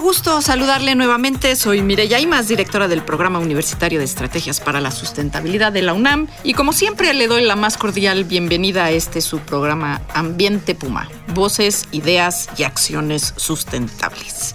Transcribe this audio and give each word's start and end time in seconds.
Gusto 0.00 0.40
saludarle 0.40 0.94
nuevamente. 0.94 1.54
Soy 1.56 1.82
Mireya 1.82 2.18
Imas, 2.18 2.48
directora 2.48 2.88
del 2.88 3.02
Programa 3.02 3.38
Universitario 3.38 3.98
de 3.98 4.06
Estrategias 4.06 4.58
para 4.60 4.80
la 4.80 4.90
Sustentabilidad 4.90 5.72
de 5.72 5.82
la 5.82 5.92
UNAM. 5.92 6.26
Y 6.42 6.54
como 6.54 6.72
siempre, 6.72 7.12
le 7.12 7.28
doy 7.28 7.44
la 7.44 7.54
más 7.54 7.76
cordial 7.76 8.24
bienvenida 8.24 8.86
a 8.86 8.90
este 8.90 9.20
su 9.20 9.40
programa 9.40 10.00
Ambiente 10.14 10.74
Puma: 10.74 11.08
Voces, 11.34 11.86
Ideas 11.92 12.48
y 12.56 12.62
Acciones 12.62 13.34
Sustentables. 13.36 14.54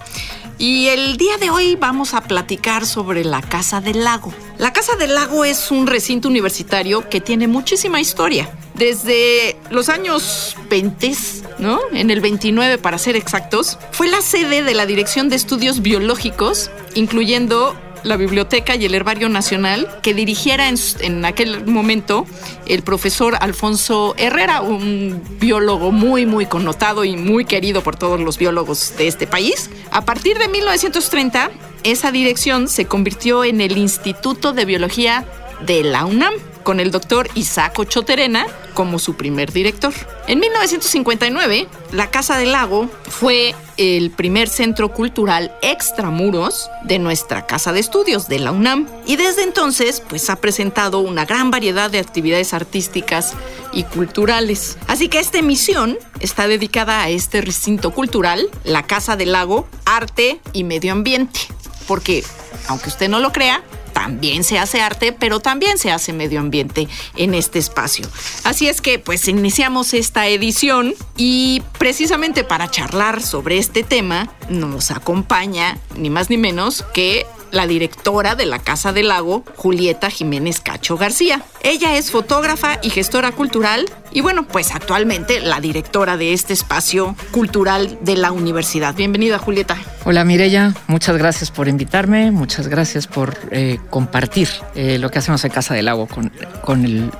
Y 0.58 0.88
el 0.88 1.18
día 1.18 1.38
de 1.38 1.50
hoy 1.50 1.76
vamos 1.76 2.14
a 2.14 2.22
platicar 2.22 2.86
sobre 2.86 3.24
la 3.24 3.42
Casa 3.42 3.82
del 3.82 4.04
Lago. 4.04 4.34
La 4.58 4.74
Casa 4.74 4.96
del 4.96 5.14
Lago 5.14 5.46
es 5.46 5.70
un 5.70 5.86
recinto 5.86 6.28
universitario 6.28 7.08
que 7.10 7.22
tiene 7.22 7.48
muchísima 7.48 8.02
historia. 8.02 8.50
Desde 8.78 9.56
los 9.70 9.88
años 9.88 10.58
20, 10.70 11.14
¿no? 11.60 11.80
En 11.94 12.12
el 12.12 12.20
29 12.20 12.78
para 12.78 12.98
ser 12.98 13.16
exactos, 13.16 13.78
fue 13.92 14.10
la 14.10 14.22
sede 14.22 14.64
de 14.64 14.74
la 14.74 14.86
Dirección 14.86 15.30
de 15.30 15.38
Estudios 15.38 15.82
Biológicos, 15.82 16.70
incluyendo 16.94 17.74
la 18.04 18.18
Biblioteca 18.18 18.76
y 18.76 18.86
el 18.86 18.94
Herbario 18.94 19.30
Nacional, 19.30 19.88
que 20.04 20.14
dirigiera 20.14 20.70
en, 20.70 21.26
aquel 21.26 21.66
momento 21.66 22.26
el 22.68 22.84
profesor 22.84 23.38
Alfonso 23.40 24.14
Herrera, 24.18 24.62
un 24.62 25.24
biólogo 25.40 25.92
muy, 25.92 26.26
muy 26.26 26.46
connotado 26.46 27.06
y 27.06 27.16
muy 27.16 27.46
querido 27.46 27.82
por 27.82 27.96
todos 27.96 28.20
los 28.20 28.38
biólogos 28.38 28.96
de 28.98 29.08
este 29.08 29.26
país. 29.26 29.70
A 29.92 30.04
partir 30.04 30.38
de 30.38 30.50
1930, 30.50 31.50
esa 31.84 32.12
dirección 32.12 32.68
se 32.68 32.86
convirtió 32.86 33.44
en 33.44 33.62
el 33.62 33.78
Instituto 33.78 34.52
de 34.52 34.66
Biología 34.66 35.26
de 35.66 35.84
la 35.84 36.06
UNAM 36.06 36.34
con 36.64 36.80
el 36.80 36.92
doctor 36.92 37.30
Isaac 37.36 37.80
Ochoterena 37.80 38.48
como 38.76 39.00
su 39.00 39.16
primer 39.16 39.52
director. 39.52 39.92
En 40.28 40.40
1959, 40.40 41.68
la 41.92 42.12
Casa 42.12 42.38
del 42.38 42.52
Lago 42.52 42.88
fue 43.10 43.56
el 43.78 44.12
primer 44.12 44.48
centro 44.48 44.94
cultural 44.94 45.52
extramuros 45.64 46.70
de 46.84 47.00
nuestra 47.00 47.46
casa 47.48 47.74
de 47.74 47.80
estudios 47.80 48.28
de 48.28 48.40
la 48.40 48.52
UNAM 48.52 48.88
y 49.06 49.16
desde 49.16 49.44
entonces 49.44 50.02
pues 50.08 50.30
ha 50.30 50.38
presentado 50.38 51.00
una 51.00 51.26
gran 51.26 51.52
variedad 51.52 51.90
de 51.90 52.00
actividades 52.00 52.54
artísticas 52.54 53.34
y 53.74 53.84
culturales. 53.84 54.78
Así 54.88 55.10
que 55.10 55.20
esta 55.20 55.40
emisión 55.40 55.98
está 56.20 56.48
dedicada 56.48 57.02
a 57.02 57.10
este 57.10 57.42
recinto 57.42 57.92
cultural, 57.92 58.48
la 58.64 58.84
Casa 58.84 59.16
del 59.16 59.32
Lago, 59.32 59.68
arte 59.86 60.40
y 60.54 60.64
medio 60.64 60.92
ambiente, 60.92 61.40
porque 61.88 62.24
aunque 62.68 62.90
usted 62.90 63.10
no 63.10 63.20
lo 63.20 63.32
crea, 63.32 63.64
también 63.96 64.44
se 64.44 64.60
hace 64.60 64.82
arte, 64.82 65.14
pero 65.14 65.40
también 65.40 65.78
se 65.78 65.90
hace 65.90 66.12
medio 66.12 66.42
ambiente 66.42 66.90
en 67.16 67.34
este 67.34 67.60
espacio. 67.60 68.06
Así 68.44 68.68
es 68.68 68.82
que 68.82 69.00
pues 69.00 69.30
iniciamos 69.30 69.94
esta 69.94 70.28
edición 70.28 70.94
y 71.16 71.64
precisamente 71.80 72.44
para 72.44 72.70
charlar 72.70 73.24
sobre 73.24 73.58
este 73.58 73.84
tema 73.84 74.30
nos 74.50 74.92
acompaña 74.92 75.78
ni 75.96 76.10
más 76.10 76.30
ni 76.30 76.36
menos 76.36 76.84
que 76.94 77.26
la 77.52 77.68
directora 77.68 78.36
de 78.36 78.46
la 78.46 78.60
Casa 78.60 78.92
del 78.92 79.08
Lago, 79.08 79.46
Julieta 79.56 80.10
Jiménez 80.10 80.60
Cacho 80.60 80.98
García. 80.98 81.46
Ella 81.66 81.98
es 81.98 82.12
fotógrafa 82.12 82.78
y 82.84 82.92
gestora 82.92 83.32
cultural 83.32 83.88
y 84.12 84.22
bueno, 84.22 84.48
pues 84.48 84.74
actualmente 84.74 85.40
la 85.40 85.60
directora 85.60 86.16
de 86.16 86.32
este 86.32 86.54
espacio 86.54 87.16
cultural 87.32 87.98
de 88.02 88.16
la 88.16 88.32
universidad. 88.32 88.94
Bienvenida, 88.94 89.40
Julieta. 89.40 89.76
Hola, 90.06 90.24
Mireya. 90.24 90.76
Muchas 90.86 91.18
gracias 91.18 91.50
por 91.50 91.68
invitarme. 91.68 92.30
Muchas 92.30 92.68
gracias 92.68 93.08
por 93.08 93.36
eh, 93.50 93.80
compartir 93.90 94.48
eh, 94.76 95.00
lo 95.00 95.10
que 95.10 95.18
hacemos 95.18 95.44
en 95.44 95.52
Casa 95.52 95.74
del 95.74 95.86
Lago 95.86 96.06
con, 96.06 96.32
con 96.64 97.12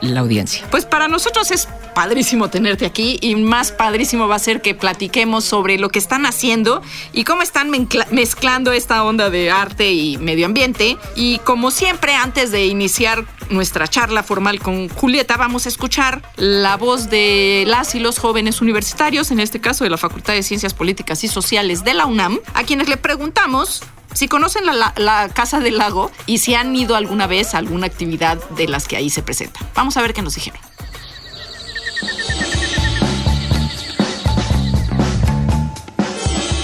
la 0.00 0.20
audiencia. 0.20 0.64
Pues 0.70 0.86
para 0.86 1.08
nosotros 1.08 1.50
es 1.50 1.68
padrísimo 1.92 2.48
tenerte 2.48 2.86
aquí 2.86 3.18
y 3.20 3.34
más 3.34 3.72
padrísimo 3.72 4.28
va 4.28 4.36
a 4.36 4.38
ser 4.38 4.62
que 4.62 4.76
platiquemos 4.76 5.44
sobre 5.44 5.76
lo 5.76 5.88
que 5.88 5.98
están 5.98 6.24
haciendo 6.24 6.82
y 7.12 7.24
cómo 7.24 7.42
están 7.42 7.70
mezclando 8.12 8.72
esta 8.72 9.02
onda 9.02 9.28
de 9.28 9.50
arte 9.50 9.92
y 9.92 10.18
medio 10.18 10.46
ambiente. 10.46 10.96
Y 11.16 11.38
como 11.40 11.72
siempre, 11.72 12.14
antes 12.14 12.52
de 12.52 12.64
iniciar 12.64 13.26
nuestra 13.52 13.86
charla 13.88 14.22
formal 14.22 14.60
con 14.60 14.88
Julieta, 14.88 15.36
vamos 15.36 15.66
a 15.66 15.68
escuchar 15.68 16.22
la 16.36 16.76
voz 16.76 17.10
de 17.10 17.64
las 17.66 17.94
y 17.94 18.00
los 18.00 18.18
jóvenes 18.18 18.60
universitarios, 18.60 19.30
en 19.30 19.40
este 19.40 19.60
caso 19.60 19.84
de 19.84 19.90
la 19.90 19.98
Facultad 19.98 20.34
de 20.34 20.42
Ciencias 20.42 20.74
Políticas 20.74 21.22
y 21.24 21.28
Sociales 21.28 21.84
de 21.84 21.94
la 21.94 22.06
UNAM, 22.06 22.38
a 22.54 22.64
quienes 22.64 22.88
le 22.88 22.96
preguntamos 22.96 23.82
si 24.14 24.28
conocen 24.28 24.64
la, 24.66 25.30
Casa 25.34 25.60
del 25.60 25.78
Lago 25.78 26.10
y 26.26 26.38
si 26.38 26.54
han 26.54 26.74
ido 26.76 26.96
alguna 26.96 27.26
vez 27.26 27.54
a 27.54 27.58
alguna 27.58 27.86
actividad 27.86 28.38
de 28.50 28.68
las 28.68 28.86
que 28.86 28.96
ahí 28.96 29.10
se 29.10 29.22
presentan. 29.22 29.66
Vamos 29.74 29.96
a 29.96 30.02
ver 30.02 30.12
qué 30.12 30.22
nos 30.22 30.34
dijeron. 30.34 30.60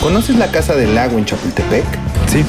¿Conoces 0.01 0.37
la 0.37 0.51
Casa 0.51 0.75
del 0.75 0.95
Lago 0.95 1.19
en 1.19 1.25
Chapultepec? 1.25 1.85
Sí. 2.29 2.45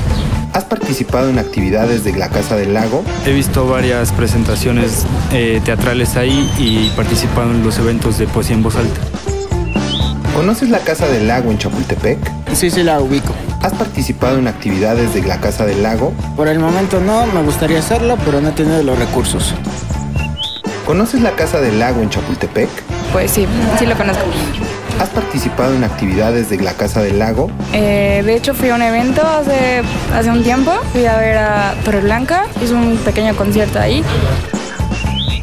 ¿Has 0.53 0.65
participado 0.65 1.29
en 1.29 1.37
actividades 1.37 2.03
de 2.03 2.13
la 2.13 2.29
Casa 2.29 2.55
del 2.55 2.73
Lago? 2.73 3.03
He 3.25 3.31
visto 3.33 3.67
varias 3.67 4.11
presentaciones 4.11 5.05
eh, 5.31 5.61
teatrales 5.63 6.15
ahí 6.15 6.49
y 6.57 6.89
participado 6.95 7.51
en 7.51 7.63
los 7.63 7.77
eventos 7.77 8.17
de 8.17 8.27
poesía 8.27 8.55
en 8.55 8.63
voz 8.63 8.75
alta. 8.75 8.99
¿Conoces 10.35 10.69
la 10.69 10.79
Casa 10.79 11.07
del 11.07 11.27
Lago 11.27 11.51
en 11.51 11.57
Chapultepec? 11.57 12.17
Sí, 12.53 12.71
sí 12.71 12.81
la 12.81 12.99
ubico. 12.99 13.33
¿Has 13.61 13.73
participado 13.73 14.39
en 14.39 14.47
actividades 14.47 15.13
de 15.13 15.21
la 15.21 15.39
Casa 15.39 15.65
del 15.65 15.83
Lago? 15.83 16.13
Por 16.35 16.47
el 16.47 16.59
momento 16.59 16.99
no, 16.99 17.27
me 17.27 17.43
gustaría 17.43 17.79
hacerlo, 17.79 18.17
pero 18.25 18.41
no 18.41 18.49
he 18.49 18.53
tenido 18.53 18.81
los 18.81 18.97
recursos. 18.97 19.53
¿Conoces 20.85 21.21
la 21.21 21.31
Casa 21.31 21.61
del 21.61 21.77
Lago 21.77 22.01
en 22.01 22.09
Chapultepec? 22.09 22.69
Pues 23.11 23.31
sí, 23.31 23.45
sí 23.77 23.85
lo 23.85 23.95
conozco. 23.95 24.23
¿Has 24.99 25.09
participado 25.09 25.73
en 25.73 25.85
actividades 25.85 26.49
de 26.49 26.57
la 26.57 26.73
Casa 26.73 27.01
del 27.01 27.19
Lago? 27.19 27.49
Eh, 27.71 28.21
de 28.25 28.35
hecho, 28.35 28.53
fui 28.53 28.69
a 28.69 28.75
un 28.75 28.81
evento 28.81 29.21
hace, 29.25 29.81
hace 30.13 30.29
un 30.29 30.43
tiempo. 30.43 30.71
Fui 30.91 31.05
a 31.05 31.17
ver 31.17 31.37
a 31.37 31.73
Torre 31.85 32.01
Blanca. 32.01 32.45
Hice 32.61 32.73
un 32.73 32.97
pequeño 32.97 33.33
concierto 33.35 33.79
ahí. 33.79 34.03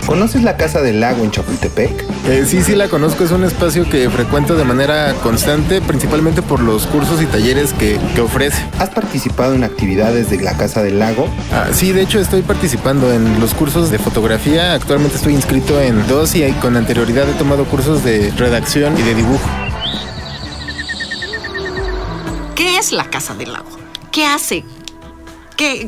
¿Conoces 0.07 0.45
la 0.45 0.57
Casa 0.57 0.83
del 0.83 1.01
Lago 1.01 1.25
en 1.25 1.33
Chapultepec? 1.33 2.05
Eh, 2.29 2.45
sí, 2.47 2.63
sí 2.63 2.77
la 2.77 2.89
conozco. 2.89 3.25
Es 3.25 3.33
un 3.33 3.43
espacio 3.43 3.89
que 3.89 4.09
frecuento 4.09 4.55
de 4.55 4.65
manera 4.65 5.13
constante, 5.15 5.81
principalmente 5.81 6.43
por 6.43 6.61
los 6.61 6.87
cursos 6.87 7.21
y 7.21 7.27
talleres 7.27 7.73
que, 7.73 7.99
ofrece. 8.21 8.65
¿Has 8.79 8.91
participado 8.91 9.55
en 9.55 9.65
actividades 9.65 10.31
de 10.31 10.41
la 10.41 10.57
Casa 10.57 10.83
del 10.85 11.01
Lago? 11.01 11.29
Ah, 11.53 11.67
sí, 11.73 11.93
de 11.93 12.03
hecho 12.03 12.21
estoy 12.21 12.43
participando 12.43 13.13
en 13.13 13.41
los 13.41 13.53
cursos 13.53 13.91
de 13.91 13.99
fotografía. 13.99 14.75
Actualmente 14.75 15.17
estoy 15.17 15.35
inscrito 15.35 15.81
en 15.81 16.07
dos 16.07 16.37
y 16.37 16.49
con 16.53 16.77
anterioridad 16.77 17.29
he 17.29 17.35
tomado 17.35 17.65
cursos 17.65 18.05
de 18.05 18.33
redacción 18.37 18.97
y 18.97 19.03
de 19.03 19.15
dibujo. 19.15 19.51
¿Qué 22.55 22.79
es 22.79 22.93
la 22.93 23.11
Casa 23.11 23.35
del 23.35 23.53
Lago? 23.53 23.71
¿Qué 24.13 24.25
hace? 24.25 24.65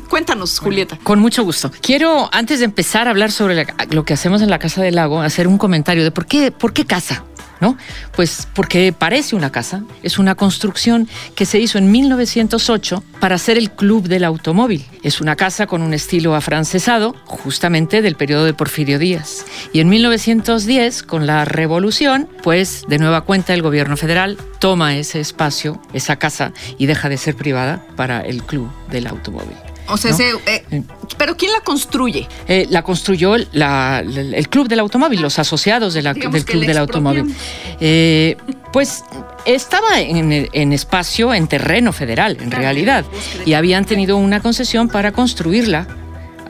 Cuéntanos, 0.08 0.58
Julieta. 0.58 0.98
Con 1.02 1.18
mucho 1.18 1.44
gusto. 1.44 1.70
Quiero, 1.80 2.28
antes 2.32 2.58
de 2.60 2.64
empezar 2.64 3.06
a 3.06 3.10
hablar 3.10 3.30
sobre 3.30 3.66
lo 3.90 4.04
que 4.04 4.14
hacemos 4.14 4.42
en 4.42 4.50
la 4.50 4.58
Casa 4.58 4.82
del 4.82 4.94
Lago, 4.94 5.20
hacer 5.20 5.46
un 5.46 5.58
comentario 5.58 6.02
de 6.04 6.10
por 6.10 6.26
qué, 6.26 6.50
por 6.50 6.72
qué 6.72 6.84
casa. 6.84 7.24
¿No? 7.60 7.77
Pues 8.15 8.47
porque 8.55 8.93
parece 8.93 9.34
una 9.34 9.51
casa, 9.51 9.83
es 10.03 10.19
una 10.19 10.37
construcción 10.37 11.09
que 11.34 11.45
se 11.45 11.59
hizo 11.59 11.78
en 11.78 11.91
1908 11.91 13.03
para 13.21 13.37
ser 13.39 13.59
el 13.59 13.71
Club 13.72 14.09
del 14.09 14.25
Automóvil. 14.25 14.84
Es 15.03 15.21
una 15.21 15.34
casa 15.34 15.66
con 15.66 15.83
un 15.83 15.93
estilo 15.93 16.34
afrancesado, 16.34 17.15
justamente 17.25 18.01
del 18.03 18.15
periodo 18.15 18.45
de 18.45 18.55
Porfirio 18.55 18.99
Díaz. 18.99 19.45
Y 19.72 19.81
en 19.81 19.89
1910, 19.89 21.03
con 21.03 21.27
la 21.27 21.45
revolución, 21.45 22.28
pues 22.43 22.84
de 22.89 22.99
nueva 22.99 23.22
cuenta 23.22 23.55
el 23.55 23.63
gobierno 23.63 23.97
federal 23.97 24.39
toma 24.60 24.97
ese 24.97 25.21
espacio, 25.21 25.81
esa 25.93 26.16
casa, 26.16 26.53
y 26.78 26.87
deja 26.87 27.09
de 27.09 27.16
ser 27.16 27.34
privada 27.34 27.84
para 27.97 28.21
el 28.21 28.43
Club 28.45 28.71
del 28.91 29.07
Automóvil. 29.07 29.57
O 29.88 29.96
sea, 29.96 30.12
eh, 30.46 30.82
¿pero 31.16 31.36
quién 31.36 31.52
la 31.52 31.60
construye? 31.60 32.28
Eh, 32.46 32.66
la 32.70 32.82
construyó 32.82 33.34
el 33.34 34.48
Club 34.50 34.68
del 34.68 34.80
Automóvil, 34.80 35.22
los 35.22 35.38
asociados 35.38 35.94
del 35.94 36.12
Club 36.14 36.66
del 36.66 36.78
Automóvil. 36.78 37.34
Eh, 37.80 38.36
pues 38.72 39.04
estaba 39.46 40.00
en, 40.00 40.72
espacio, 40.72 41.32
en 41.32 41.48
terreno 41.48 41.92
federal, 41.92 42.36
en 42.40 42.50
realidad, 42.50 43.04
y 43.46 43.54
habían 43.54 43.84
tenido 43.84 44.16
una 44.16 44.40
concesión 44.40 44.88
para 44.88 45.12
construirla 45.12 45.86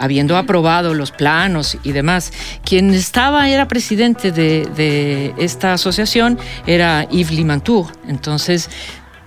habiendo 0.00 0.36
aprobado 0.36 0.94
los 0.94 1.10
planos 1.10 1.76
y 1.82 1.90
demás, 1.90 2.32
quien 2.64 2.94
estaba, 2.94 3.48
era 3.48 3.66
presidente 3.66 4.30
de, 4.30 4.64
de 4.76 5.34
esta 5.38 5.72
asociación, 5.72 6.38
era 6.68 7.02
Yves 7.08 7.32
Limantour. 7.32 7.86
Entonces, 8.06 8.70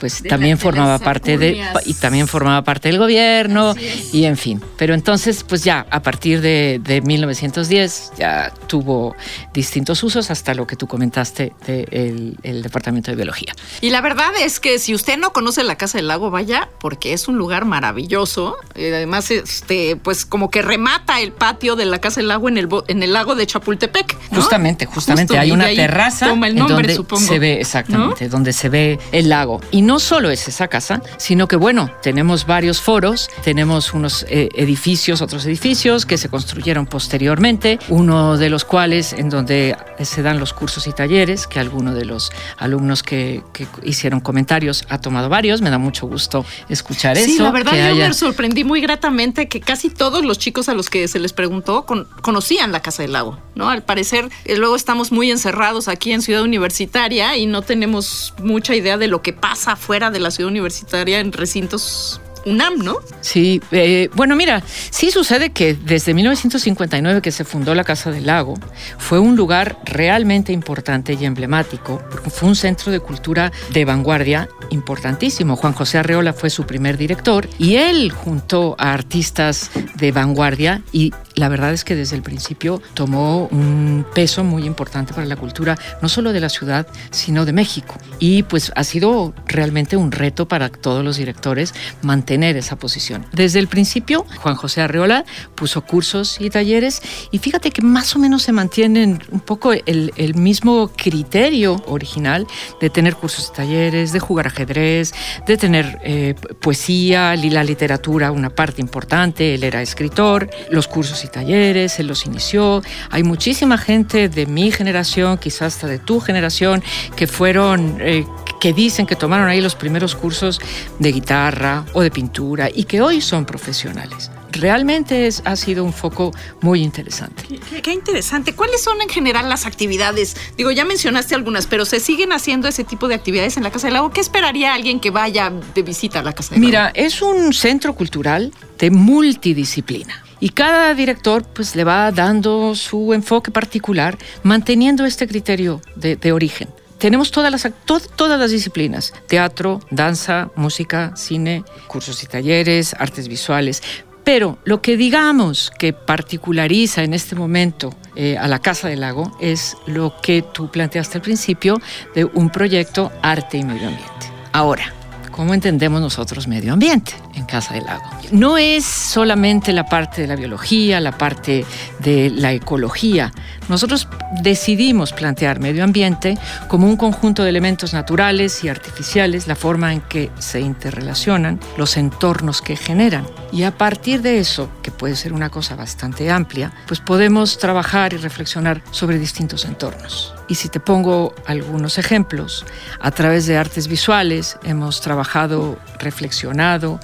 pues 0.02 0.24
también 0.28 0.58
formaba 0.58 0.98
parte 0.98 1.38
de 1.38 1.64
y 1.86 1.94
también 1.94 2.28
formaba 2.28 2.64
parte 2.64 2.90
del 2.90 2.98
gobierno 2.98 3.76
y 4.12 4.26
en 4.26 4.36
fin. 4.36 4.60
Pero 4.78 4.96
entonces, 4.96 5.44
pues 5.44 5.64
ya 5.64 5.86
a 5.92 6.02
partir 6.02 6.42
de, 6.42 7.02
1910 7.06 8.14
ya 8.18 8.52
tuvo 8.66 9.16
distintos 9.54 10.02
usos 10.02 10.32
hasta 10.32 10.56
lo 10.56 10.66
que 10.66 10.76
tú 10.76 10.88
comentaste 10.88 11.54
del 11.68 12.36
el 12.42 12.64
departamento 12.64 13.12
de 13.12 13.16
biología. 13.16 13.54
Y 13.80 13.92
la 13.92 14.02
verdad 14.02 14.32
es 14.42 14.60
que 14.60 14.80
si 14.80 14.96
usted 14.96 15.20
no 15.20 15.34
conoce 15.34 15.64
la 15.64 15.76
Casa 15.76 16.00
del 16.00 16.08
Lago, 16.08 16.32
vaya, 16.32 16.68
porque 16.80 17.14
es 17.14 17.28
un 17.28 17.38
lugar 17.38 17.66
maravilloso. 17.66 18.56
Eh, 18.74 18.92
además, 18.96 19.30
este, 19.30 19.98
pues 19.98 20.26
como 20.26 20.50
que 20.50 20.64
remata 20.64 21.22
el 21.22 21.32
patio 21.32 21.76
de 21.76 21.86
la 21.86 22.00
Casa 22.00 22.22
del 22.22 22.30
Lago 22.30 22.50
en 22.50 22.58
el 22.58 22.68
en 22.88 23.04
el 23.04 23.14
lago 23.14 23.36
de 23.36 23.46
Chapultepec. 23.46 24.18
Justamente, 24.34 24.88
justamente 24.88 25.38
hay 25.38 25.52
una 25.52 25.68
terraza 25.68 26.28
toma 26.28 26.48
el 26.48 26.56
nombre, 26.56 26.96
donde 26.96 27.18
se 27.18 27.38
ve 27.38 27.60
exactamente, 27.62 28.30
donde 28.30 28.52
se 28.52 28.70
ve 28.70 29.00
el 29.12 29.30
lago 29.30 29.62
y 29.70 29.84
no 29.84 29.91
solo 30.00 30.30
es 30.30 30.48
esa 30.48 30.68
casa, 30.68 31.02
sino 31.18 31.48
que 31.48 31.56
bueno, 31.56 31.92
tenemos 32.02 32.46
varios 32.46 32.82
foros, 32.82 33.30
tenemos 33.44 33.94
unos 33.94 34.26
eh, 34.30 34.50
edificios, 34.56 35.22
otros 35.22 35.46
edificios 35.46 36.06
que 36.06 36.18
se 36.18 36.30
construyeron 36.30 36.86
posteriormente, 36.86 37.80
uno 37.90 38.38
de 38.38 38.50
los 38.50 38.66
cuales 38.66 39.14
en 39.14 39.30
donde 39.30 39.76
se 40.02 40.22
dan 40.22 40.40
los 40.40 40.54
cursos 40.54 40.88
y 40.88 40.94
talleres, 40.94 41.48
que 41.48 41.60
alguno 41.60 41.94
de 41.94 42.06
los 42.06 42.32
alumnos 42.58 43.04
que, 43.04 43.44
hicieron 43.84 44.20
comentarios 44.20 44.86
ha 44.90 45.00
tomado 45.00 45.30
varios, 45.30 45.62
me 45.62 45.70
da 45.70 45.78
mucho 45.78 46.08
gusto 46.08 46.46
escuchar 46.70 47.18
eso. 47.18 47.28
Sí, 47.28 47.38
la 47.38 47.52
verdad 47.52 47.94
yo 47.94 48.08
me 48.08 48.14
sorprendí 48.14 48.64
muy 48.64 48.82
gratamente 48.82 49.48
que 49.48 49.62
casi 49.62 49.90
todos 49.90 50.24
los 50.26 50.38
chicos 50.38 50.70
a 50.70 50.74
los 50.74 50.90
que 50.90 51.08
se 51.08 51.20
les 51.20 51.34
preguntó 51.34 51.86
conocían 52.22 52.72
la 52.72 52.82
Casa 52.82 53.04
del 53.04 53.14
Lago, 53.14 53.38
¿no? 53.56 53.70
Al 53.70 53.84
parecer 53.84 54.30
eh, 54.46 54.58
luego 54.58 54.76
estamos 54.76 55.12
muy 55.12 55.32
encerrados 55.32 55.88
aquí 55.88 56.12
en 56.12 56.22
Ciudad 56.22 56.44
Universitaria 56.44 57.38
y 57.38 57.46
no 57.46 57.62
tenemos 57.62 58.34
mucha 58.42 58.76
idea 58.76 58.98
de 58.98 59.08
lo 59.08 59.22
que 59.22 59.34
pasa 59.34 59.76
fuera 59.82 60.12
de 60.12 60.20
la 60.20 60.30
ciudad 60.30 60.50
universitaria 60.50 61.20
en 61.20 61.32
recintos 61.34 62.22
UNAM, 62.46 62.80
¿no? 62.80 62.98
Sí, 63.22 63.62
eh, 63.72 64.10
bueno, 64.14 64.36
mira, 64.36 64.64
sí 64.90 65.12
sucede 65.12 65.52
que 65.52 65.74
desde 65.74 66.14
1959 66.14 67.22
que 67.22 67.32
se 67.32 67.44
fundó 67.44 67.76
la 67.76 67.84
Casa 67.84 68.12
del 68.12 68.26
Lago, 68.26 68.56
fue 68.98 69.20
un 69.20 69.36
lugar 69.36 69.78
realmente 69.86 70.52
importante 70.52 71.18
y 71.20 71.26
emblemático, 71.26 72.02
fue 72.30 72.50
un 72.50 72.56
centro 72.56 72.92
de 72.92 73.00
cultura 73.00 73.52
de 73.74 73.86
vanguardia 73.86 74.50
importantísimo. 74.72 75.56
Juan 75.56 75.74
José 75.74 76.00
Arreola 76.00 76.34
fue 76.34 76.50
su 76.50 76.66
primer 76.66 76.98
director 76.98 77.48
y 77.60 77.76
él 77.76 78.12
juntó 78.12 78.76
a 78.80 78.94
artistas 78.94 79.70
de 79.96 80.12
vanguardia 80.12 80.82
y 80.92 81.14
la 81.42 81.50
verdad 81.50 81.74
es 81.74 81.84
que 81.84 81.96
desde 81.96 82.16
el 82.16 82.22
principio 82.22 82.84
tomó 82.94 83.48
un 83.48 84.06
peso 84.14 84.44
muy 84.44 84.64
importante 84.66 85.12
para 85.12 85.26
la 85.26 85.36
cultura, 85.36 85.76
no 86.00 86.08
solo 86.08 86.34
de 86.34 86.40
la 86.40 86.50
ciudad, 86.50 86.86
sino 87.10 87.46
de 87.46 87.52
México. 87.52 87.96
Y 88.20 88.44
pues 88.44 88.72
ha 88.76 88.84
sido 88.84 89.34
realmente 89.48 89.98
un 89.98 90.12
reto 90.12 90.48
para 90.48 90.70
todos 90.70 91.04
los 91.04 91.18
directores 91.18 91.74
mantener 92.04 92.58
esa 92.58 92.76
posición. 92.76 93.26
Desde 93.34 93.58
el 93.58 93.68
principio, 93.68 94.24
Juan 94.38 94.54
José 94.54 94.82
Arreola 94.82 95.26
puso 95.56 95.82
cursos 95.82 96.40
y 96.40 96.52
talleres 96.52 97.02
y 97.32 97.40
fíjate 97.40 97.72
que 97.72 97.82
más 97.82 98.16
o 98.16 98.20
menos 98.20 98.44
se 98.44 98.52
mantienen 98.52 99.20
un 99.32 99.40
poco 99.40 99.74
el, 99.74 100.12
mismo 100.36 100.92
criterio 100.96 101.82
original 101.88 102.46
de 102.80 102.90
tener 102.92 103.16
cursos 103.16 103.50
y 103.52 103.56
talleres, 103.56 104.14
de 104.14 104.20
jugar 104.20 104.46
ajedrez, 104.46 105.14
de 105.48 105.58
tener 105.58 106.00
eh, 106.04 106.36
poesía 106.60 107.36
la 107.36 107.64
literatura 107.64 108.32
una 108.32 108.52
parte 108.52 108.80
importante, 108.80 109.56
él 109.56 109.64
era 109.64 109.82
escritor, 109.82 110.48
los 110.70 110.88
cursos 110.88 111.24
y 111.26 111.31
talleres, 111.32 112.00
él 112.00 112.08
los 112.08 112.26
inició. 112.26 112.82
Hay 113.10 113.24
muchísima 113.24 113.78
gente 113.78 114.30
de 114.30 114.46
mi 114.46 114.72
generación, 114.72 115.38
quizás 115.38 115.76
hasta 115.76 115.88
de 115.88 116.00
tu 116.00 116.20
generación, 116.20 116.84
que 117.16 117.28
fueron, 117.28 117.98
eh, 118.00 118.26
que 118.60 118.74
dicen 118.74 119.06
que 119.06 119.16
tomaron 119.16 119.48
ahí 119.50 119.62
los 119.62 119.76
primeros 119.76 120.16
cursos 120.16 120.60
de 121.00 121.12
guitarra 121.12 121.86
o 121.94 122.02
de 122.02 122.12
pintura 122.12 122.70
y 122.74 122.84
que 122.84 123.02
hoy 123.02 123.22
son 123.22 123.46
profesionales 123.46 124.32
realmente 124.52 125.28
es, 125.28 125.42
ha 125.46 125.56
sido 125.56 125.84
un 125.84 125.94
foco 125.94 126.32
muy 126.62 126.82
interesante. 126.82 127.44
Qué, 127.82 127.94
interesante. 127.94 128.54
¿Cuáles 128.54 128.84
son 128.84 129.02
en 129.02 129.10
general 129.10 129.50
las 129.50 129.66
actividades? 129.66 130.36
Digo, 130.58 130.72
ya 130.72 130.86
mencionaste 130.86 131.36
algunas, 131.36 131.68
pero 131.68 131.86
¿se 131.86 132.00
siguen 132.00 132.34
haciendo 132.34 132.68
ese 132.68 132.84
tipo 132.84 133.08
de 133.08 133.16
actividades 133.16 133.58
en 133.58 133.64
la 133.64 133.72
Casa 133.72 133.88
del 133.88 133.96
Lago? 133.96 134.12
¿Qué 134.12 134.22
esperaría 134.22 134.74
alguien 134.74 135.00
que 135.00 135.10
vaya 135.10 135.52
de 135.74 135.82
visita 135.82 136.20
a 136.20 136.24
la 136.24 136.34
Casa 136.34 136.56
del 136.56 136.62
Lago? 136.62 136.68
Mira, 136.68 136.92
es 136.94 137.22
un 137.22 137.54
centro 137.54 137.96
cultural 137.96 138.52
de 138.78 138.92
multidisciplina. 138.92 140.24
Y 140.42 140.50
cada 140.50 140.94
director 140.96 141.44
pues 141.44 141.76
le 141.76 141.84
va 141.84 142.12
dando 142.12 142.74
su 142.74 143.14
enfoque 143.14 143.52
particular, 143.52 144.18
manteniendo 144.42 145.06
este 145.06 145.28
criterio 145.28 145.80
de, 145.96 146.32
origen. 146.32 146.68
Tenemos 146.98 147.30
todas 147.30 147.52
las, 147.52 147.72
todas 147.86 148.40
las 148.40 148.52
disciplinas, 148.52 149.14
teatro, 149.28 149.80
danza, 149.92 150.50
música, 150.56 151.14
cine, 151.16 151.64
cursos 151.88 152.24
y 152.24 152.26
talleres, 152.26 152.96
artes 152.98 153.28
visuales, 153.28 153.84
pero 154.24 154.58
lo 154.66 154.82
que 154.82 154.98
digamos 154.98 155.72
que 155.78 155.94
particulariza 155.94 157.04
en 157.04 157.14
este 157.14 157.36
momento 157.36 157.94
eh, 158.16 158.38
a 158.38 158.48
la 158.48 158.60
Casa 158.60 158.88
del 158.88 159.02
Lago 159.02 159.32
es 159.40 159.78
lo 159.86 160.14
que 160.22 160.42
tú 160.42 160.72
planteaste 160.72 161.20
al 161.20 161.22
principio 161.22 161.80
de 162.16 162.26
un 162.26 162.50
proyecto 162.50 163.12
arte 163.22 163.58
y 163.58 163.64
medio 163.64 163.90
ambiente. 163.90 164.28
Ahora, 164.54 164.94
¿cómo 165.32 165.54
entendemos 165.54 166.02
nosotros 166.02 166.48
medio 166.48 166.74
ambiente 166.74 167.14
en 167.34 167.46
Casa 167.46 167.74
del 167.74 167.86
Lago? 167.86 168.04
no 168.32 168.58
es 168.58 168.86
solamente 168.86 169.74
la 169.74 169.86
parte 169.86 170.22
de 170.22 170.28
la 170.28 170.36
biología, 170.36 171.00
la 171.00 171.12
parte 171.18 171.66
de 172.00 172.30
la 172.30 172.54
ecología. 172.54 173.32
Nosotros 173.70 174.08
decidimos 174.42 175.14
plantear 175.14 175.60
medio 175.60 175.84
ambiente 175.84 176.38
como 176.68 176.88
un 176.88 176.98
conjunto 176.98 177.44
de 177.44 177.50
elementos 177.50 177.94
naturales 177.94 178.64
y 178.64 178.70
artificiales, 178.70 179.48
la 179.48 179.56
forma 179.56 179.94
en 179.94 180.02
que 180.02 180.32
se 180.40 180.62
interrelacionan, 180.62 181.60
los 181.78 181.98
entornos 181.98 182.62
que 182.62 182.76
generan. 182.76 183.26
Y 183.52 183.64
a 183.64 183.78
partir 183.78 184.22
de 184.22 184.40
eso, 184.40 184.70
que 184.82 184.92
puede 184.92 185.16
ser 185.16 185.34
una 185.34 185.50
cosa 185.50 185.76
bastante 185.76 186.32
amplia, 186.32 186.74
pues 186.88 187.00
podemos 187.00 187.58
trabajar 187.58 188.14
y 188.14 188.18
reflexionar 188.18 188.82
sobre 188.92 189.20
distintos 189.20 189.66
entornos. 189.66 190.34
Y 190.48 190.56
si 190.56 190.70
te 190.70 190.80
pongo 190.80 191.34
algunos 191.46 191.98
ejemplos, 191.98 192.66
a 193.00 193.12
través 193.12 193.46
de 193.46 193.58
artes 193.58 193.88
visuales 193.88 194.58
hemos 194.64 195.02
trabajado, 195.02 195.78
reflexionado, 196.00 197.00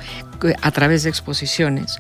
a 0.62 0.72
través 0.72 1.04
de 1.04 1.10
exposiciones 1.10 1.98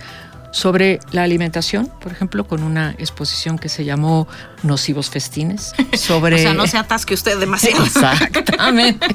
sobre 0.51 0.99
la 1.11 1.23
alimentación, 1.23 1.91
por 2.01 2.11
ejemplo, 2.11 2.47
con 2.47 2.63
una 2.63 2.91
exposición 2.97 3.57
que 3.59 3.69
se 3.69 3.85
llamó 3.85 4.27
Nocivos 4.63 5.09
Festines. 5.09 5.73
Sobre... 5.93 6.35
o 6.35 6.39
sea, 6.39 6.53
no 6.53 6.67
se 6.67 6.77
atasque 6.77 7.13
usted 7.13 7.37
demasiado. 7.37 7.83
Exactamente. 7.83 9.07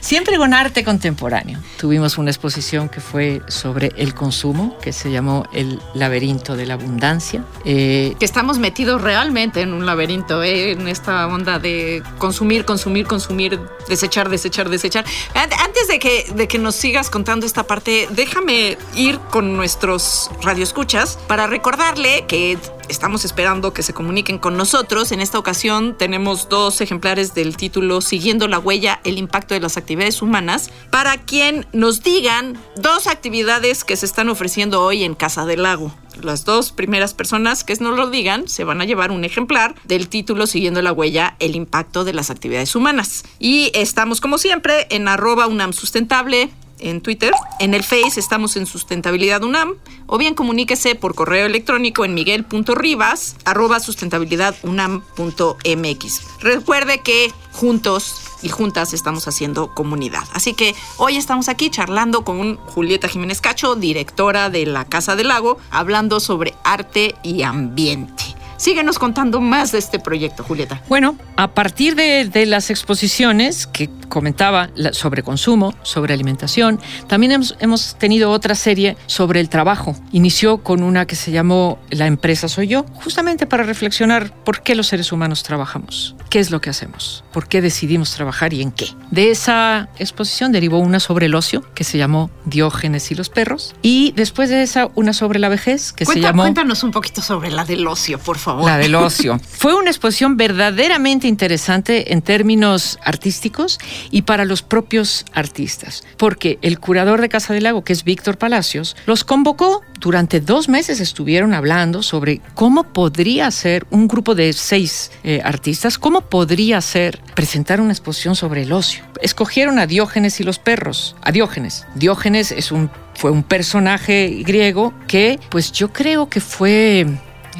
Siempre 0.00 0.36
con 0.36 0.54
arte 0.54 0.84
contemporáneo. 0.84 1.58
Tuvimos 1.78 2.18
una 2.18 2.30
exposición 2.30 2.88
que 2.88 3.00
fue 3.00 3.42
sobre 3.48 3.92
el 3.96 4.14
consumo, 4.14 4.78
que 4.80 4.92
se 4.92 5.10
llamó 5.10 5.46
El 5.52 5.80
laberinto 5.94 6.56
de 6.56 6.66
la 6.66 6.74
abundancia. 6.74 7.44
Eh, 7.64 8.14
que 8.18 8.24
estamos 8.24 8.58
metidos 8.58 9.00
realmente 9.00 9.60
en 9.60 9.72
un 9.72 9.86
laberinto, 9.86 10.42
eh, 10.42 10.72
en 10.72 10.88
esta 10.88 11.26
onda 11.26 11.58
de 11.58 12.02
consumir, 12.18 12.64
consumir, 12.64 13.06
consumir, 13.06 13.60
desechar, 13.88 14.28
desechar, 14.28 14.68
desechar. 14.68 15.04
Antes 15.34 15.88
de 15.88 15.98
que, 15.98 16.32
de 16.34 16.48
que 16.48 16.58
nos 16.58 16.74
sigas 16.74 17.10
contando 17.10 17.46
esta 17.46 17.64
parte, 17.64 18.08
déjame 18.10 18.78
ir 18.94 19.18
con 19.30 19.56
nuestros 19.56 20.30
radioescuchas 20.42 21.18
para 21.26 21.46
recordarle 21.46 22.24
que 22.26 22.58
estamos 22.88 23.24
esperando 23.24 23.72
que 23.72 23.82
se 23.82 23.94
comuniquen 23.94 24.38
con 24.38 24.56
nosotros. 24.56 25.12
En 25.12 25.20
esta 25.20 25.38
ocasión 25.38 25.96
tenemos 25.96 26.48
dos 26.48 26.80
ejemplares 26.80 27.34
del 27.34 27.56
título 27.56 28.00
Siguiendo 28.00 28.48
la 28.48 28.58
huella, 28.58 29.00
el 29.04 29.18
impacto 29.18 29.54
de 29.54 29.60
las 29.60 29.76
actividades 29.76 30.22
humanas, 30.22 30.70
para 30.90 31.16
quien 31.18 31.66
nos 31.72 32.02
digan 32.02 32.58
dos 32.76 33.06
actividades 33.06 33.84
que 33.84 33.96
se 33.96 34.06
están 34.06 34.28
ofreciendo 34.28 34.82
hoy 34.82 35.04
en 35.04 35.14
Casa 35.14 35.46
del 35.46 35.62
Lago. 35.62 35.94
Las 36.22 36.44
dos 36.44 36.72
primeras 36.72 37.12
personas 37.12 37.64
que 37.64 37.74
nos 37.76 37.96
lo 37.96 38.08
digan 38.08 38.48
se 38.48 38.64
van 38.64 38.80
a 38.80 38.84
llevar 38.84 39.10
un 39.10 39.24
ejemplar 39.24 39.74
del 39.84 40.08
título 40.08 40.46
Siguiendo 40.46 40.80
la 40.80 40.92
huella, 40.92 41.36
el 41.40 41.56
impacto 41.56 42.04
de 42.04 42.12
las 42.12 42.30
actividades 42.30 42.76
humanas. 42.76 43.24
Y 43.38 43.70
estamos 43.74 44.20
como 44.20 44.38
siempre 44.38 44.86
en 44.90 45.08
arroba 45.08 45.46
UNAM 45.46 45.72
Sustentable, 45.72 46.50
en 46.84 47.00
Twitter. 47.00 47.32
En 47.58 47.74
el 47.74 47.82
Face 47.82 48.20
estamos 48.20 48.56
en 48.56 48.66
Sustentabilidad 48.66 49.42
UNAM. 49.42 49.74
O 50.06 50.18
bien 50.18 50.34
comuníquese 50.34 50.94
por 50.94 51.14
correo 51.14 51.46
electrónico 51.46 52.04
en 52.04 52.12
miguel.ribas 52.14 53.36
arroba 53.44 53.80
sustentabilidadunam.mx. 53.80 56.20
Recuerde 56.40 57.00
que 57.00 57.32
juntos 57.52 58.20
y 58.42 58.50
juntas 58.50 58.92
estamos 58.92 59.26
haciendo 59.26 59.74
comunidad. 59.74 60.24
Así 60.32 60.52
que 60.52 60.74
hoy 60.98 61.16
estamos 61.16 61.48
aquí 61.48 61.70
charlando 61.70 62.24
con 62.24 62.56
Julieta 62.56 63.08
Jiménez 63.08 63.40
Cacho, 63.40 63.74
directora 63.74 64.50
de 64.50 64.66
la 64.66 64.84
Casa 64.84 65.16
del 65.16 65.28
Lago, 65.28 65.56
hablando 65.70 66.20
sobre 66.20 66.52
arte 66.62 67.14
y 67.22 67.40
ambiente. 67.42 68.34
Síguenos 68.56 68.98
contando 68.98 69.40
más 69.40 69.72
de 69.72 69.78
este 69.78 69.98
proyecto, 69.98 70.42
Julieta. 70.44 70.82
Bueno, 70.88 71.16
a 71.36 71.52
partir 71.52 71.94
de, 71.94 72.46
las 72.46 72.70
exposiciones 72.70 73.66
que 73.66 73.88
comentaba 74.08 74.70
sobre 74.92 75.22
consumo, 75.22 75.74
sobre 75.82 76.14
alimentación, 76.14 76.78
también 77.08 77.42
hemos 77.58 77.96
tenido 77.96 78.30
otra 78.30 78.54
serie 78.54 78.96
sobre 79.06 79.40
el 79.40 79.48
trabajo. 79.48 79.96
Inició 80.12 80.58
con 80.58 80.82
una 80.82 81.06
que 81.06 81.16
se 81.16 81.30
llamó 81.30 81.78
La 81.90 82.06
empresa 82.06 82.48
soy 82.48 82.68
yo, 82.68 82.84
justamente 82.94 83.46
para 83.46 83.64
reflexionar 83.64 84.32
por 84.44 84.62
qué 84.62 84.74
los 84.74 84.86
seres 84.86 85.12
humanos 85.12 85.42
trabajamos, 85.42 86.14
qué 86.34 86.40
es 86.40 86.50
lo 86.50 86.60
que 86.60 86.68
hacemos, 86.68 87.22
por 87.32 87.46
qué 87.46 87.62
decidimos 87.62 88.10
trabajar 88.12 88.52
y 88.54 88.60
en 88.60 88.72
qué. 88.72 88.88
De 89.12 89.30
esa 89.30 89.88
exposición 90.00 90.50
derivó 90.50 90.80
una 90.80 90.98
sobre 90.98 91.26
el 91.26 91.36
ocio 91.36 91.62
que 91.76 91.84
se 91.84 91.96
llamó 91.96 92.28
Diógenes 92.44 93.12
y 93.12 93.14
los 93.14 93.28
perros 93.28 93.72
y 93.82 94.10
después 94.16 94.50
de 94.50 94.60
esa 94.64 94.88
una 94.96 95.12
sobre 95.12 95.38
la 95.38 95.48
vejez 95.48 95.92
que 95.92 96.04
Cuenta- 96.04 96.20
se 96.20 96.26
llamó 96.26 96.42
Cuéntanos 96.42 96.82
un 96.82 96.90
poquito 96.90 97.22
sobre 97.22 97.52
la 97.52 97.64
del 97.64 97.86
ocio, 97.86 98.18
por 98.18 98.36
favor. 98.38 98.64
la 98.68 98.78
del 98.78 98.96
ocio. 98.96 99.38
Fue 99.48 99.76
una 99.76 99.90
exposición 99.90 100.36
verdaderamente 100.36 101.28
interesante 101.28 102.12
en 102.12 102.20
términos 102.20 102.98
artísticos 103.04 103.78
y 104.10 104.22
para 104.22 104.44
los 104.44 104.62
propios 104.62 105.24
artistas, 105.34 106.02
porque 106.16 106.58
el 106.62 106.80
curador 106.80 107.20
de 107.20 107.28
Casa 107.28 107.54
del 107.54 107.62
Lago, 107.62 107.84
que 107.84 107.92
es 107.92 108.02
Víctor 108.02 108.38
Palacios, 108.38 108.96
los 109.06 109.22
convocó. 109.22 109.82
Durante 110.04 110.40
dos 110.40 110.68
meses 110.68 111.00
estuvieron 111.00 111.54
hablando 111.54 112.02
sobre 112.02 112.42
cómo 112.52 112.84
podría 112.92 113.50
ser 113.50 113.86
un 113.88 114.06
grupo 114.06 114.34
de 114.34 114.52
seis 114.52 115.10
eh, 115.22 115.40
artistas, 115.42 115.96
cómo 115.96 116.20
podría 116.20 116.82
ser 116.82 117.22
presentar 117.34 117.80
una 117.80 117.94
exposición 117.94 118.36
sobre 118.36 118.64
el 118.64 118.72
ocio. 118.72 119.02
Escogieron 119.22 119.78
a 119.78 119.86
Diógenes 119.86 120.40
y 120.40 120.44
los 120.44 120.58
perros. 120.58 121.16
A 121.22 121.32
Diógenes. 121.32 121.86
Diógenes 121.94 122.52
es 122.52 122.70
un, 122.70 122.90
fue 123.14 123.30
un 123.30 123.42
personaje 123.42 124.42
griego 124.44 124.92
que, 125.08 125.40
pues 125.48 125.72
yo 125.72 125.90
creo 125.90 126.28
que 126.28 126.42
fue 126.42 127.06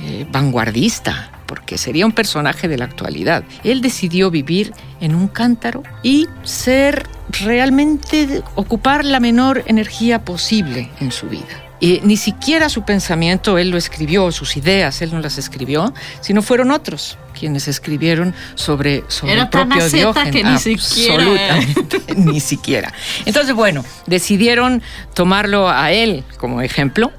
eh, 0.03 0.27
vanguardista, 0.31 1.31
porque 1.47 1.79
sería 1.79 2.05
un 2.05 2.13
personaje 2.13 2.69
de 2.69 2.77
la 2.77 2.85
actualidad. 2.85 3.43
Él 3.63 3.81
decidió 3.81 4.31
vivir 4.31 4.75
en 5.01 5.15
un 5.15 5.29
cántaro 5.29 5.83
y 6.03 6.29
ser 6.43 7.09
realmente 7.41 8.43
ocupar 8.55 9.03
la 9.07 9.19
menor 9.19 9.65
energía 9.67 10.27
posible 10.27 10.91
en 11.01 11.11
su 11.11 11.27
vida. 11.31 11.65
Ni 12.05 12.17
siquiera 12.17 12.69
su 12.69 12.83
pensamiento 12.83 13.59
él 13.59 13.71
lo 13.71 13.77
escribió, 13.77 14.31
sus 14.33 14.57
ideas 14.57 15.03
él 15.03 15.13
no 15.13 15.21
las 15.21 15.39
escribió, 15.39 15.93
sino 16.21 16.41
fueron 16.43 16.71
otros 16.71 17.19
quienes 17.39 17.69
escribieron 17.69 18.33
sobre, 18.55 19.05
sobre 19.09 19.33
Era 19.35 19.43
el 19.43 19.49
propio 19.49 19.89
Diógenes. 19.89 20.33
que 20.33 20.45
ni 20.45 20.59
siquiera- 20.59 21.25
Absolutamente, 21.25 22.15
ni 22.17 22.41
siquiera. 22.41 22.93
Entonces, 23.27 23.55
bueno, 23.55 23.85
decidieron 24.07 24.83
tomarlo 25.15 25.69
a 25.69 25.93
él 25.93 26.25
como 26.39 26.63
ejemplo 26.63 27.13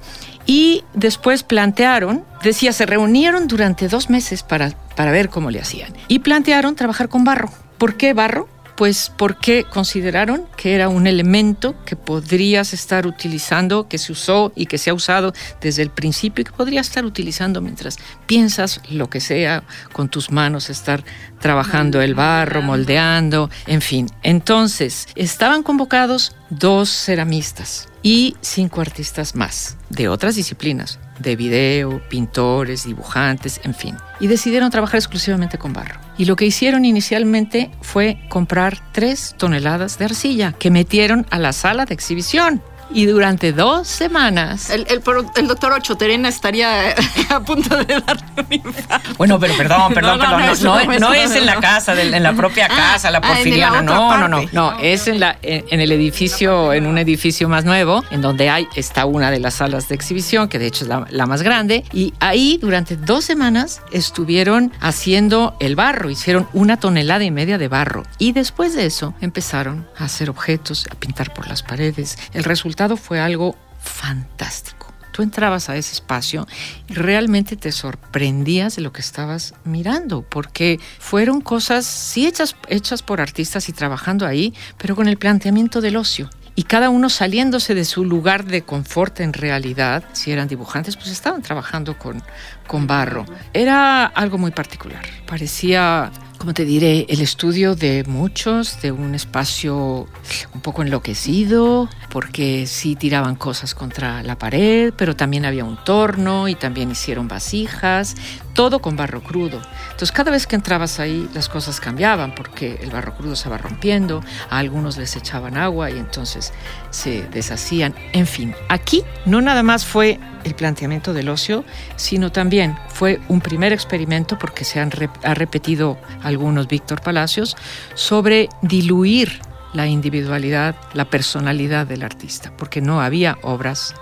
y 0.45 0.83
después 0.93 1.43
plantearon, 1.43 2.23
decía, 2.43 2.71
se 2.71 2.85
reunieron 2.85 3.47
durante 3.47 3.87
dos 3.87 4.09
meses 4.09 4.43
para, 4.43 4.71
para 4.95 5.11
ver 5.11 5.29
cómo 5.29 5.51
le 5.51 5.59
hacían. 5.59 5.93
Y 6.07 6.19
plantearon 6.19 6.75
trabajar 6.75 7.09
con 7.09 7.23
barro. 7.23 7.51
¿Por 7.77 7.95
qué 7.97 8.13
barro? 8.13 8.47
Pues 8.75 9.11
porque 9.15 9.63
consideraron 9.63 10.47
que 10.57 10.75
era 10.75 10.89
un 10.89 11.07
elemento 11.07 11.75
que 11.85 11.95
podrías 11.95 12.73
estar 12.73 13.07
utilizando, 13.07 13.87
que 13.87 13.97
se 13.97 14.11
usó 14.11 14.51
y 14.55 14.65
que 14.65 14.77
se 14.77 14.89
ha 14.89 14.93
usado 14.93 15.33
desde 15.61 15.81
el 15.81 15.89
principio 15.89 16.41
y 16.41 16.45
que 16.45 16.51
podrías 16.51 16.87
estar 16.87 17.05
utilizando 17.05 17.61
mientras 17.61 17.97
piensas 18.25 18.81
lo 18.89 19.09
que 19.09 19.21
sea 19.21 19.63
con 19.93 20.09
tus 20.09 20.29
manos, 20.29 20.69
estar 20.69 21.03
trabajando 21.39 22.01
el 22.01 22.15
barro, 22.15 22.61
moldeando, 22.61 23.49
en 23.65 23.81
fin. 23.81 24.09
Entonces, 24.23 25.07
estaban 25.15 25.63
convocados 25.63 26.35
dos 26.49 26.89
ceramistas 26.89 27.87
y 28.03 28.35
cinco 28.41 28.81
artistas 28.81 29.35
más 29.35 29.77
de 29.89 30.09
otras 30.09 30.35
disciplinas, 30.35 30.99
de 31.19 31.35
video, 31.35 32.01
pintores, 32.09 32.85
dibujantes, 32.85 33.61
en 33.63 33.73
fin. 33.73 33.95
Y 34.19 34.27
decidieron 34.27 34.71
trabajar 34.71 34.97
exclusivamente 34.97 35.57
con 35.57 35.73
barro. 35.73 35.99
Y 36.17 36.25
lo 36.25 36.35
que 36.35 36.45
hicieron 36.45 36.85
inicialmente 36.85 37.71
fue 37.81 38.19
comprar 38.29 38.77
tres 38.91 39.35
toneladas 39.37 39.97
de 39.97 40.05
arcilla 40.05 40.53
que 40.53 40.71
metieron 40.71 41.25
a 41.29 41.39
la 41.39 41.53
sala 41.53 41.85
de 41.85 41.93
exhibición. 41.93 42.61
Y 42.91 43.05
durante 43.05 43.51
dos 43.51 43.87
semanas... 43.87 44.69
El, 44.69 44.87
el 44.89 45.01
el 45.35 45.47
doctor 45.47 45.73
Ocho 45.73 45.95
Terena 45.95 46.29
estaría 46.29 46.95
a 47.29 47.39
punto 47.41 47.75
de 47.77 48.01
darle 48.01 48.25
un 48.37 48.53
infarto. 48.53 49.13
Bueno, 49.17 49.39
pero 49.39 49.55
perdón, 49.57 49.93
perdón, 49.93 50.19
No, 50.19 50.25
no, 50.25 50.35
perdón. 50.37 50.63
no, 50.63 50.73
No, 50.75 50.79
no, 50.79 50.85
no, 50.85 50.85
eso 50.85 50.99
no 50.99 51.09
no, 51.09 51.13
es 51.13 51.35
en 51.35 51.45
la 51.45 51.59
casa, 51.59 51.99
en 51.99 52.23
la 52.23 52.33
propia 52.33 52.67
casa, 52.67 53.11
la 53.11 53.17
ah, 53.17 53.21
la 53.21 53.27
porfiriana. 53.27 53.81
No, 53.81 54.17
no, 54.17 54.27
no. 54.27 54.41
No, 54.51 54.79
es 54.79 55.07
en, 55.07 55.19
la, 55.19 55.37
en, 55.41 55.65
en 55.69 55.79
el 55.79 55.91
edificio, 55.91 56.73
en 56.73 56.85
un 56.85 56.97
edificio 56.97 57.49
más 57.49 57.65
nuevo, 57.65 58.03
en 58.11 58.21
donde 58.21 58.49
hay, 58.49 58.67
está 58.75 59.05
una 59.05 59.31
de 59.31 59.39
las 59.39 59.55
salas 59.55 59.87
de 59.87 59.95
exhibición, 59.95 60.47
que 60.47 60.59
de 60.59 60.67
hecho 60.67 60.85
es 60.85 60.89
la, 60.89 61.05
la 61.09 61.25
más 61.25 61.41
grande. 61.41 61.83
Y 61.93 62.13
ahí, 62.19 62.59
durante 62.61 62.95
dos 62.95 63.25
semanas, 63.25 63.81
estuvieron 63.91 64.71
haciendo 64.79 65.55
el 65.59 65.75
barro. 65.75 66.09
Hicieron 66.09 66.47
una 66.53 66.77
tonelada 66.77 67.23
y 67.23 67.31
media 67.31 67.57
de 67.57 67.67
barro. 67.67 68.03
Y 68.17 68.33
después 68.33 68.75
de 68.75 68.85
eso, 68.85 69.13
empezaron 69.21 69.87
a 69.97 70.05
hacer 70.05 70.29
objetos, 70.29 70.87
a 70.91 70.95
pintar 70.95 71.33
por 71.33 71.47
las 71.47 71.63
paredes. 71.63 72.17
El 72.33 72.43
resultado 72.43 72.74
fue 72.97 73.19
algo 73.19 73.55
fantástico. 73.79 74.93
Tú 75.11 75.21
entrabas 75.21 75.69
a 75.69 75.77
ese 75.77 75.93
espacio 75.93 76.45
y 76.89 76.93
realmente 76.93 77.55
te 77.55 77.71
sorprendías 77.71 78.75
de 78.75 78.81
lo 78.81 78.91
que 78.91 78.99
estabas 78.99 79.53
mirando, 79.63 80.23
porque 80.23 80.77
fueron 80.99 81.39
cosas, 81.39 81.85
sí, 81.85 82.27
hechas, 82.27 82.57
hechas 82.67 83.01
por 83.01 83.21
artistas 83.21 83.69
y 83.69 83.73
trabajando 83.73 84.27
ahí, 84.27 84.53
pero 84.77 84.95
con 84.95 85.07
el 85.07 85.17
planteamiento 85.17 85.79
del 85.79 85.95
ocio. 85.95 86.29
Y 86.57 86.63
cada 86.63 86.89
uno 86.89 87.09
saliéndose 87.09 87.75
de 87.75 87.83
su 87.83 88.05
lugar 88.05 88.45
de 88.45 88.63
confort 88.63 89.19
en 89.19 89.33
realidad, 89.33 90.03
si 90.13 90.31
eran 90.31 90.47
dibujantes, 90.47 90.95
pues 90.95 91.09
estaban 91.09 91.41
trabajando 91.41 91.97
con, 91.97 92.21
con 92.65 92.87
barro. 92.87 93.25
Era 93.53 94.05
algo 94.05 94.37
muy 94.37 94.51
particular. 94.51 95.01
Parecía, 95.25 96.11
como 96.37 96.53
te 96.53 96.65
diré, 96.65 97.05
el 97.09 97.21
estudio 97.21 97.75
de 97.75 98.03
muchos, 98.05 98.81
de 98.81 98.91
un 98.91 99.15
espacio 99.15 100.07
un 100.53 100.61
poco 100.61 100.81
enloquecido, 100.81 101.89
porque 102.09 102.67
sí 102.67 102.95
tiraban 102.95 103.35
cosas 103.35 103.73
contra 103.73 104.23
la 104.23 104.37
pared, 104.37 104.93
pero 104.95 105.15
también 105.15 105.45
había 105.45 105.63
un 105.63 105.77
torno 105.83 106.47
y 106.47 106.55
también 106.55 106.91
hicieron 106.91 107.27
vasijas, 107.27 108.15
todo 108.53 108.79
con 108.79 108.95
barro 108.95 109.21
crudo. 109.21 109.61
Entonces 109.85 110.11
cada 110.11 110.31
vez 110.31 110.47
que 110.47 110.55
entrabas 110.55 110.99
ahí 110.99 111.29
las 111.33 111.49
cosas 111.49 111.79
cambiaban 111.79 112.35
porque 112.35 112.79
el 112.81 112.91
barro 112.91 113.15
crudo 113.15 113.35
se 113.35 113.49
va 113.49 113.57
rompiendo, 113.57 114.23
a 114.49 114.59
algunos 114.59 114.97
les 114.97 115.15
echaban 115.15 115.57
agua 115.57 115.89
y 115.91 115.97
entonces 115.97 116.53
se 116.89 117.23
deshacían. 117.29 117.95
En 118.13 118.27
fin, 118.27 118.53
aquí 118.69 119.03
no 119.25 119.41
nada 119.41 119.63
más 119.63 119.85
fue 119.85 120.19
el 120.45 120.55
planteamiento 120.55 121.13
del 121.13 121.27
ocio, 121.27 121.65
sino 121.97 122.31
también 122.31 122.77
fue 122.87 123.19
un 123.27 123.41
primer 123.41 123.73
experimento, 123.73 124.37
porque 124.39 124.63
se 124.63 124.79
han 124.79 124.91
ha 125.23 125.33
repetido 125.33 125.97
algunos 126.23 126.67
Víctor 126.67 127.01
Palacios, 127.01 127.57
sobre 127.95 128.47
diluir 128.61 129.41
la 129.73 129.87
individualidad, 129.87 130.75
la 130.93 131.05
personalidad 131.05 131.85
del 131.85 132.03
artista, 132.03 132.53
porque 132.55 132.79
no 132.79 133.01
había 133.01 133.37
obras 133.41 133.93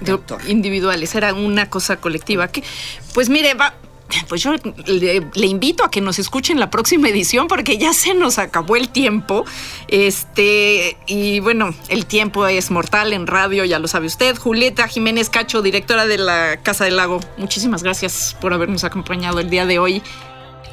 de 0.00 0.18
individuales, 0.48 1.14
era 1.14 1.32
una 1.32 1.70
cosa 1.70 1.96
colectiva. 1.96 2.48
Que, 2.48 2.62
pues 3.14 3.28
mire, 3.28 3.54
va, 3.54 3.74
pues 4.28 4.42
yo 4.42 4.54
le, 4.86 5.46
invito 5.46 5.84
a 5.84 5.90
que 5.90 6.00
nos 6.00 6.18
escuchen 6.18 6.60
la 6.60 6.70
próxima 6.70 7.08
edición 7.08 7.48
porque 7.48 7.78
ya 7.78 7.92
se 7.92 8.14
nos 8.14 8.38
acabó 8.38 8.76
el 8.76 8.88
tiempo. 8.88 9.44
Este, 9.88 10.96
y 11.06 11.40
bueno, 11.40 11.74
el 11.88 12.06
tiempo 12.06 12.46
es 12.46 12.70
mortal 12.70 13.12
en 13.12 13.26
radio, 13.26 13.64
ya 13.64 13.78
lo 13.78 13.88
sabe 13.88 14.06
usted. 14.06 14.36
Julieta 14.36 14.88
Jiménez 14.88 15.30
Cacho, 15.30 15.62
directora 15.62 16.06
de 16.06 16.18
la 16.18 16.58
Casa 16.62 16.84
del 16.84 16.96
Lago, 16.96 17.20
muchísimas 17.36 17.82
gracias 17.82 18.36
por 18.40 18.52
habernos 18.52 18.84
acompañado 18.84 19.40
el 19.40 19.50
día 19.50 19.66
de 19.66 19.78
hoy. 19.78 20.02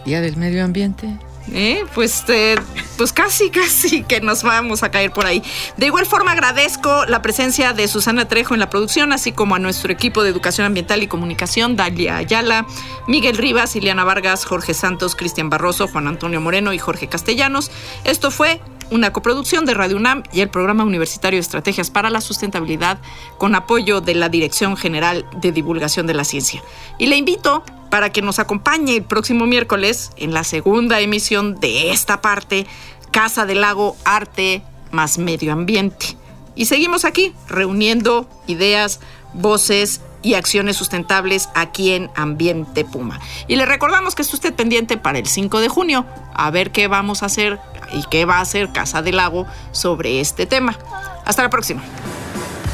Día 0.05 0.21
del 0.21 0.37
Medio 0.37 0.63
Ambiente. 0.63 1.17
¿Eh? 1.51 1.83
Pues, 1.93 2.23
eh, 2.29 2.55
pues 2.97 3.11
casi, 3.11 3.49
casi 3.51 4.03
que 4.03 4.21
nos 4.21 4.43
vamos 4.43 4.83
a 4.83 4.91
caer 4.91 5.11
por 5.11 5.25
ahí. 5.25 5.43
De 5.77 5.87
igual 5.87 6.05
forma 6.05 6.31
agradezco 6.31 7.05
la 7.05 7.21
presencia 7.21 7.73
de 7.73 7.87
Susana 7.87 8.27
Trejo 8.27 8.53
en 8.53 8.59
la 8.59 8.69
producción, 8.69 9.11
así 9.11 9.31
como 9.31 9.55
a 9.55 9.59
nuestro 9.59 9.91
equipo 9.91 10.23
de 10.23 10.29
Educación 10.29 10.65
Ambiental 10.65 11.03
y 11.03 11.07
Comunicación, 11.07 11.75
Dalia 11.75 12.17
Ayala, 12.17 12.65
Miguel 13.07 13.37
Rivas, 13.37 13.75
Ileana 13.75 14.03
Vargas, 14.03 14.45
Jorge 14.45 14.73
Santos, 14.73 15.15
Cristian 15.15 15.49
Barroso, 15.49 15.87
Juan 15.87 16.07
Antonio 16.07 16.39
Moreno 16.39 16.73
y 16.73 16.79
Jorge 16.79 17.07
Castellanos. 17.07 17.71
Esto 18.05 18.31
fue 18.31 18.61
una 18.93 19.11
coproducción 19.11 19.65
de 19.65 19.73
Radio 19.73 19.97
UNAM 19.97 20.21
y 20.31 20.41
el 20.41 20.49
Programa 20.49 20.83
Universitario 20.83 21.37
de 21.37 21.41
Estrategias 21.41 21.89
para 21.89 22.11
la 22.11 22.21
Sustentabilidad 22.21 22.99
con 23.39 23.55
apoyo 23.55 24.01
de 24.01 24.13
la 24.13 24.29
Dirección 24.29 24.77
General 24.77 25.25
de 25.35 25.51
Divulgación 25.51 26.05
de 26.05 26.13
la 26.13 26.23
Ciencia. 26.23 26.61
Y 26.99 27.07
le 27.07 27.17
invito 27.17 27.63
para 27.89 28.11
que 28.11 28.21
nos 28.21 28.37
acompañe 28.37 28.95
el 28.95 29.03
próximo 29.03 29.47
miércoles 29.47 30.11
en 30.17 30.31
la 30.31 30.43
segunda 30.43 30.99
emisión 30.99 31.59
de 31.59 31.91
esta 31.91 32.21
parte, 32.21 32.67
Casa 33.09 33.47
del 33.47 33.61
Lago, 33.61 33.97
Arte 34.05 34.61
más 34.91 35.17
Medio 35.17 35.53
Ambiente. 35.53 36.15
Y 36.55 36.65
seguimos 36.65 37.03
aquí 37.03 37.33
reuniendo 37.47 38.29
ideas, 38.45 38.99
voces 39.33 40.01
y 40.21 40.35
acciones 40.35 40.77
sustentables 40.77 41.49
aquí 41.55 41.93
en 41.93 42.11
Ambiente 42.15 42.85
Puma. 42.85 43.19
Y 43.47 43.55
le 43.55 43.65
recordamos 43.65 44.13
que 44.13 44.21
esté 44.21 44.35
usted 44.35 44.53
pendiente 44.53 44.97
para 44.97 45.17
el 45.17 45.25
5 45.25 45.61
de 45.61 45.67
junio, 45.67 46.05
a 46.35 46.51
ver 46.51 46.71
qué 46.71 46.87
vamos 46.87 47.23
a 47.23 47.25
hacer 47.25 47.59
y 47.93 48.03
qué 48.09 48.25
va 48.25 48.37
a 48.37 48.41
hacer 48.41 48.71
Casa 48.71 49.01
del 49.01 49.17
Lago 49.17 49.45
sobre 49.71 50.19
este 50.19 50.45
tema. 50.45 50.77
Hasta 51.25 51.43
la 51.43 51.49
próxima. 51.49 51.83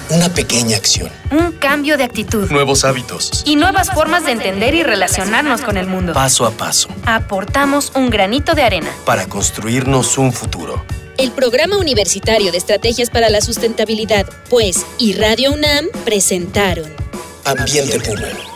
Una 0.10 0.30
pequeña 0.30 0.76
acción. 0.76 1.12
Un 1.30 1.52
cambio 1.52 1.96
de 1.96 2.04
actitud. 2.04 2.50
Nuevos 2.50 2.84
hábitos. 2.84 3.44
Y 3.46 3.56
nuevas 3.56 3.92
formas 3.92 4.26
de 4.26 4.32
entender 4.32 4.74
y 4.74 4.82
relacionarnos 4.82 5.62
con 5.62 5.78
el 5.78 5.86
mundo. 5.86 6.14
Paso 6.14 6.48
a 6.48 6.52
paso. 6.52 6.90
Aportamos 7.06 7.92
un 7.94 8.10
granito 8.10 8.56
de 8.56 8.64
arena. 8.64 8.90
Para 9.06 9.28
construirnos 9.28 10.18
un 10.18 10.34
futuro. 10.34 10.84
El 11.20 11.32
Programa 11.32 11.78
Universitario 11.78 12.52
de 12.52 12.58
Estrategias 12.58 13.12
para 13.12 13.30
la 13.30 13.42
Sustentabilidad, 13.42 14.26
pues, 14.50 14.86
y 14.98 15.14
Radio 15.14 15.52
UNAM 15.52 15.86
presentaron 16.06 16.92
Ambiente 17.44 18.00
Puma. 18.00 18.49